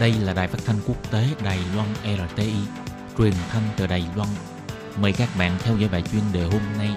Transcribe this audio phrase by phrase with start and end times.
[0.00, 2.52] Đây là đài phát thanh quốc tế Đài Loan RTI,
[3.18, 4.28] truyền thanh từ Đài Loan.
[5.02, 6.88] Mời các bạn theo dõi bài chuyên đề hôm nay.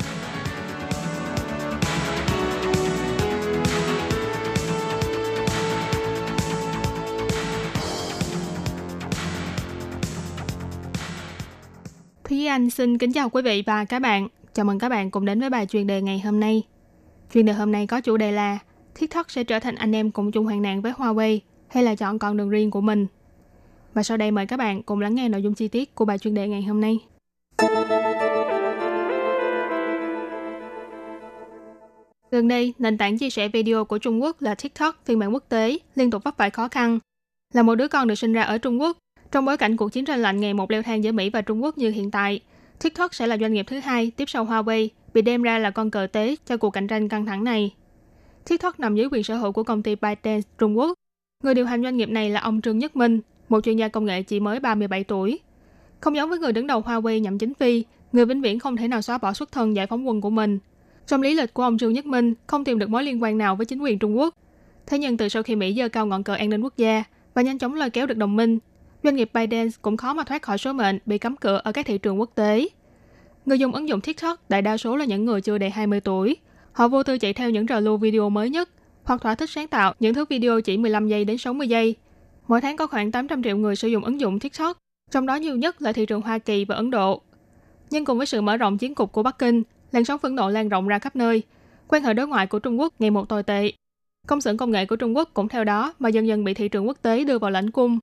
[12.24, 14.28] Thúy Anh xin kính chào quý vị và các bạn.
[14.54, 16.64] Chào mừng các bạn cùng đến với bài chuyên đề ngày hôm nay.
[17.34, 18.60] Chuyên đề hôm nay có chủ đề là
[18.96, 21.40] thiết thất sẽ trở thành anh em cùng chung hoạn nạn với Huawei
[21.72, 23.08] hay là chọn con đường riêng của mình.
[23.94, 26.18] Và sau đây mời các bạn cùng lắng nghe nội dung chi tiết của bài
[26.18, 27.00] chuyên đề ngày hôm nay.
[32.32, 35.44] Gần đây, nền tảng chia sẻ video của Trung Quốc là TikTok phiên bản quốc
[35.50, 37.00] tế liên tục vấp phải khó khăn.
[37.54, 38.98] Là một đứa con được sinh ra ở Trung Quốc,
[39.32, 41.64] trong bối cảnh cuộc chiến tranh lạnh ngày một leo thang giữa Mỹ và Trung
[41.64, 42.40] Quốc như hiện tại,
[42.82, 45.92] TikTok sẽ là doanh nghiệp thứ hai tiếp sau Huawei bị đem ra là con
[45.92, 47.74] cờ tế cho cuộc cạnh tranh căng thẳng này.
[48.50, 50.94] TikTok nằm dưới quyền sở hữu của công ty ByteDance Trung Quốc.
[51.44, 54.06] Người điều hành doanh nghiệp này là ông Trương Nhất Minh, một chuyên gia công
[54.06, 55.40] nghệ chỉ mới 37 tuổi.
[56.00, 58.88] Không giống với người đứng đầu Huawei nhậm chính phi, người vĩnh viễn không thể
[58.88, 60.60] nào xóa bỏ xuất thân giải phóng quân của mình.
[61.08, 63.56] Trong lý lịch của ông Trương Nhất Minh không tìm được mối liên quan nào
[63.56, 64.36] với chính quyền Trung Quốc.
[64.88, 67.42] Thế nhưng từ sau khi Mỹ giơ cao ngọn cờ an ninh quốc gia và
[67.42, 68.60] nhanh chóng lôi kéo được đồng minh,
[69.04, 71.86] doanh nghiệp ByteDance cũng khó mà thoát khỏi số mệnh bị cấm cửa ở các
[71.86, 72.68] thị trường quốc tế.
[73.46, 76.38] Người dùng ứng dụng TikTok đại đa số là những người chưa đầy 20 tuổi.
[76.72, 78.70] Họ vô tư chạy theo những trào lưu video mới nhất
[79.12, 81.96] hoặc thỏa thích sáng tạo những thước video chỉ 15 giây đến 60 giây.
[82.48, 84.78] Mỗi tháng có khoảng 800 triệu người sử dụng ứng dụng TikTok,
[85.12, 87.22] trong đó nhiều nhất là thị trường Hoa Kỳ và Ấn Độ.
[87.90, 90.50] Nhưng cùng với sự mở rộng chiến cục của Bắc Kinh, làn sóng phẫn nộ
[90.50, 91.44] lan rộng ra khắp nơi.
[91.88, 93.72] Quan hệ đối ngoại của Trung Quốc ngày một tồi tệ.
[94.28, 96.68] Công xưởng công nghệ của Trung Quốc cũng theo đó mà dần dần bị thị
[96.68, 98.00] trường quốc tế đưa vào lãnh cung.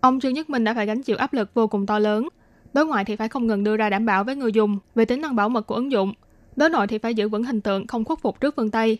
[0.00, 2.28] Ông Trương Nhất Minh đã phải gánh chịu áp lực vô cùng to lớn.
[2.72, 5.20] Đối ngoại thì phải không ngừng đưa ra đảm bảo với người dùng về tính
[5.20, 6.12] năng bảo mật của ứng dụng.
[6.56, 8.98] Đối nội thì phải giữ vững hình tượng không khuất phục trước phương Tây.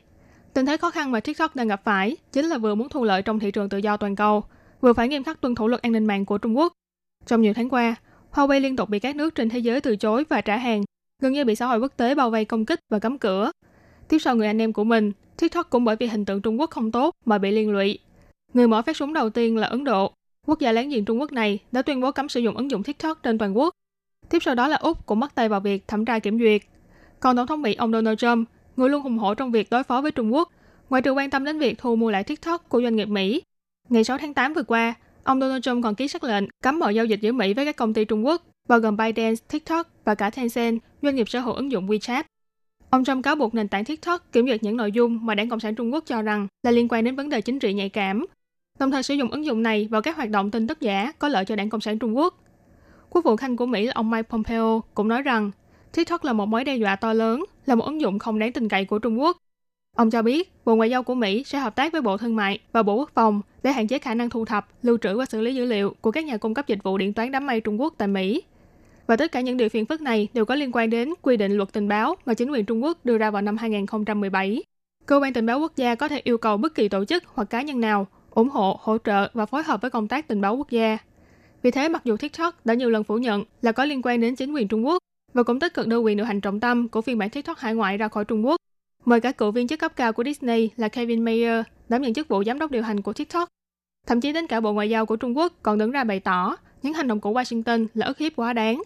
[0.55, 3.23] Tình thế khó khăn mà TikTok đang gặp phải chính là vừa muốn thu lợi
[3.23, 4.45] trong thị trường tự do toàn cầu,
[4.81, 6.73] vừa phải nghiêm khắc tuân thủ luật an ninh mạng của Trung Quốc.
[7.27, 7.95] Trong nhiều tháng qua,
[8.33, 10.85] Huawei liên tục bị các nước trên thế giới từ chối và trả hàng,
[11.23, 13.51] gần như bị xã hội quốc tế bao vây công kích và cấm cửa.
[14.09, 16.71] Tiếp sau người anh em của mình, TikTok cũng bởi vì hình tượng Trung Quốc
[16.71, 17.99] không tốt mà bị liên lụy.
[18.55, 20.13] Người mở phát súng đầu tiên là Ấn Độ.
[20.47, 22.83] Quốc gia láng giềng Trung Quốc này đã tuyên bố cấm sử dụng ứng dụng
[22.83, 23.75] TikTok trên toàn quốc.
[24.29, 26.63] Tiếp sau đó là Úc cũng bắt tay vào việc thẩm tra kiểm duyệt.
[27.21, 30.01] Còn Tổng thống Mỹ ông Donald Trump, người luôn ủng hộ trong việc đối phó
[30.01, 30.53] với Trung Quốc,
[30.91, 33.43] ngoại trừ quan tâm đến việc thu mua lại TikTok của doanh nghiệp Mỹ.
[33.89, 34.95] Ngày 6 tháng 8 vừa qua,
[35.25, 37.77] ông Donald Trump còn ký sắc lệnh cấm mọi giao dịch giữa Mỹ với các
[37.77, 41.55] công ty Trung Quốc, bao gồm ByteDance, TikTok và cả Tencent, doanh nghiệp sở hữu
[41.55, 42.23] ứng dụng WeChat.
[42.91, 45.61] Ông Trump cáo buộc nền tảng TikTok kiểm duyệt những nội dung mà Đảng Cộng
[45.61, 48.27] sản Trung Quốc cho rằng là liên quan đến vấn đề chính trị nhạy cảm,
[48.79, 51.29] đồng thời sử dụng ứng dụng này vào các hoạt động tin tức giả có
[51.29, 52.45] lợi cho Đảng Cộng sản Trung Quốc.
[53.11, 55.51] Quốc vụ Khanh của Mỹ là ông Mike Pompeo cũng nói rằng
[55.93, 58.69] TikTok là một mối đe dọa to lớn, là một ứng dụng không đáng tin
[58.69, 59.37] cậy của Trung Quốc.
[59.97, 62.59] Ông cho biết, Bộ Ngoại giao của Mỹ sẽ hợp tác với Bộ Thương mại
[62.73, 65.41] và Bộ Quốc phòng để hạn chế khả năng thu thập, lưu trữ và xử
[65.41, 67.81] lý dữ liệu của các nhà cung cấp dịch vụ điện toán đám mây Trung
[67.81, 68.43] Quốc tại Mỹ.
[69.07, 71.53] Và tất cả những điều phiền phức này đều có liên quan đến quy định
[71.53, 74.63] luật tình báo mà chính quyền Trung Quốc đưa ra vào năm 2017.
[75.07, 77.45] Cơ quan tình báo quốc gia có thể yêu cầu bất kỳ tổ chức hoặc
[77.51, 80.57] cá nhân nào ủng hộ, hỗ trợ và phối hợp với công tác tình báo
[80.57, 80.99] quốc gia.
[81.63, 84.37] Vì thế, mặc dù TikTok đã nhiều lần phủ nhận là có liên quan đến
[84.37, 84.99] chính quyền Trung Quốc
[85.35, 87.75] và cũng tích cực đưa quyền điều hành trọng tâm của phiên bản TikTok hải
[87.75, 88.57] ngoại ra khỏi Trung Quốc,
[89.05, 92.29] mời cả cựu viên chức cấp cao của Disney là Kevin Mayer đảm nhận chức
[92.29, 93.49] vụ giám đốc điều hành của TikTok.
[94.07, 96.57] Thậm chí đến cả Bộ Ngoại giao của Trung Quốc còn đứng ra bày tỏ
[96.83, 98.83] những hành động của Washington là ức hiếp quá đáng.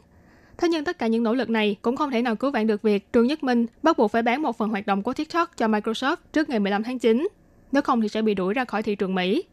[0.58, 2.82] Thế nhưng tất cả những nỗ lực này cũng không thể nào cứu vãn được
[2.82, 5.68] việc Trương Nhất Minh bắt buộc phải bán một phần hoạt động của TikTok cho
[5.68, 7.28] Microsoft trước ngày 15 tháng 9.
[7.72, 9.44] Nếu không thì sẽ bị đuổi ra khỏi thị trường Mỹ.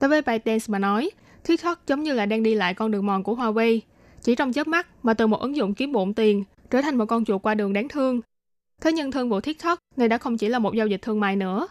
[0.00, 1.10] Đối với ByteDance mà nói,
[1.46, 3.80] TikTok giống như là đang đi lại con đường mòn của Huawei.
[4.24, 7.06] Chỉ trong chớp mắt mà từ một ứng dụng kiếm bộn tiền trở thành một
[7.06, 8.20] con chuột qua đường đáng thương.
[8.80, 11.36] Thế nhưng thương vụ TikTok này đã không chỉ là một giao dịch thương mại
[11.36, 11.68] nữa.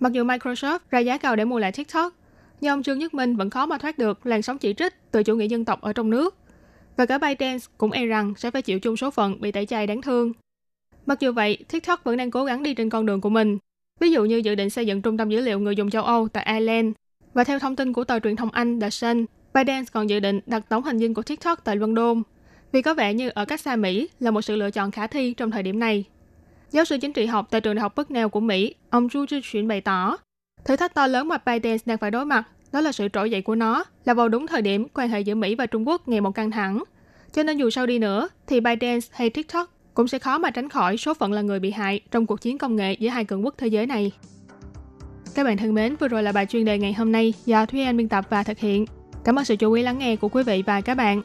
[0.00, 2.12] Mặc dù Microsoft ra giá cao để mua lại TikTok,
[2.60, 5.22] nhưng ông Trương Nhất Minh vẫn khó mà thoát được làn sóng chỉ trích từ
[5.22, 6.36] chủ nghĩa dân tộc ở trong nước.
[6.96, 9.86] Và cả ByteDance cũng e rằng sẽ phải chịu chung số phận bị tẩy chay
[9.86, 10.32] đáng thương.
[11.06, 13.58] Mặc dù vậy, TikTok vẫn đang cố gắng đi trên con đường của mình.
[14.00, 16.28] Ví dụ như dự định xây dựng trung tâm dữ liệu người dùng châu Âu
[16.28, 16.92] tại Ireland.
[17.34, 19.24] Và theo thông tin của tờ truyền thông Anh The Sun,
[19.54, 22.22] ByteDance còn dự định đặt tổng hành dinh của TikTok tại London,
[22.72, 25.34] vì có vẻ như ở cách xa Mỹ là một sự lựa chọn khả thi
[25.34, 26.04] trong thời điểm này.
[26.70, 29.40] Giáo sư chính trị học tại trường đại học Bucknell của Mỹ, ông Zhu Zhiqun
[29.52, 30.16] Chuyển bày tỏ,
[30.64, 33.42] thử thách to lớn mà ByteDance đang phải đối mặt đó là sự trỗi dậy
[33.42, 36.20] của nó là vào đúng thời điểm quan hệ giữa Mỹ và Trung Quốc ngày
[36.20, 36.82] một căng thẳng.
[37.32, 40.68] Cho nên dù sao đi nữa, thì ByteDance hay TikTok cũng sẽ khó mà tránh
[40.68, 43.44] khỏi số phận là người bị hại trong cuộc chiến công nghệ giữa hai cường
[43.44, 44.12] quốc thế giới này.
[45.34, 47.82] Các bạn thân mến, vừa rồi là bài chuyên đề ngày hôm nay do Thúy
[47.82, 48.84] Anh biên tập và thực hiện.
[49.24, 51.22] Cảm ơn sự chú ý lắng nghe của quý vị và các bạn.